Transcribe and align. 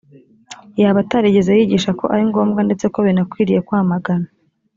yaba 0.81 0.99
atarigeze 1.03 1.51
yigisha 1.57 1.91
ko 1.99 2.05
ari 2.13 2.23
ngombwa 2.29 2.61
ndetse 2.67 2.85
ko 2.93 2.99
binakwiriye 3.07 3.59
kwamagana 3.67 4.27